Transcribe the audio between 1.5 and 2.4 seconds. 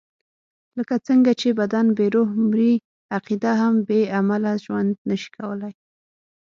بدن بې روح